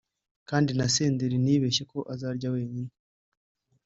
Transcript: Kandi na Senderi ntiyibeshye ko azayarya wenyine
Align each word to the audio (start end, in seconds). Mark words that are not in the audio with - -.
Kandi 0.49 0.71
na 0.77 0.85
Senderi 0.93 1.35
ntiyibeshye 1.39 1.83
ko 1.91 1.97
azayarya 2.13 2.49
wenyine 2.55 2.91